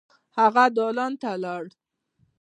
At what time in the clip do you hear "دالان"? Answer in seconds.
0.75-1.13